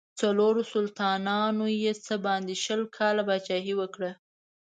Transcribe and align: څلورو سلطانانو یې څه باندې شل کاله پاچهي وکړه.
څلورو 0.19 0.61
سلطانانو 0.73 1.65
یې 1.83 1.93
څه 2.05 2.13
باندې 2.25 2.53
شل 2.63 2.81
کاله 2.97 3.21
پاچهي 3.27 3.73
وکړه. 3.77 4.11